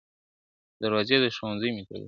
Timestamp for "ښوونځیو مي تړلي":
1.37-1.99